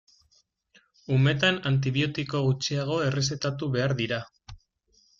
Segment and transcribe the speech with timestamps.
[1.17, 4.25] Umetan antibiotiko gutxiago errezetatu behar dira.